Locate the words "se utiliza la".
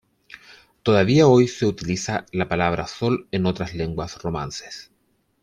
1.47-2.49